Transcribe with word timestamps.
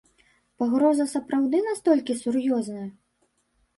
Пагроза 0.61 1.05
сапраўды 1.11 1.57
настолькі 1.69 2.19
сур'ёзная? 2.25 2.87